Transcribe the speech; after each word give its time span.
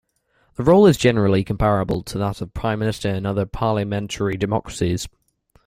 The 0.55 0.63
role 0.63 0.87
is 0.87 0.97
generally 0.97 1.43
comparable 1.43 2.01
to 2.01 2.17
that 2.17 2.41
of 2.41 2.55
Prime 2.55 2.79
Minister 2.79 3.09
in 3.11 3.23
other 3.27 3.45
parliamentary 3.45 4.35
democracies. 4.35 5.07